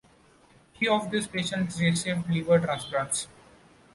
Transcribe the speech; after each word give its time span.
Few 0.79 0.91
of 0.91 1.11
these 1.11 1.27
patients 1.27 1.79
received 1.79 2.27
liver 2.27 2.57
transplants. 2.57 3.27